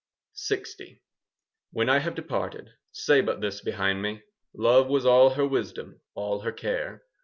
LX 0.35 0.97
When 1.73 1.87
I 1.87 1.99
have 1.99 2.15
departed, 2.15 2.71
Say 2.91 3.21
but 3.21 3.39
this 3.39 3.61
behind 3.61 4.01
me, 4.01 4.23
"Love 4.55 4.87
was 4.87 5.05
all 5.05 5.29
her 5.35 5.47
wisdom, 5.47 6.01
All 6.15 6.39
her 6.39 6.51
care. 6.51 7.03